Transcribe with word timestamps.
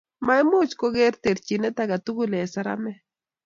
maimuch 0.25 0.73
koger 0.81 1.13
terchinet 1.23 1.77
aketugul 1.83 2.31
eng 2.35 2.51
saramek 2.53 2.99